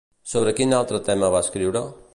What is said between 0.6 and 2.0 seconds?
altre tema va escriure?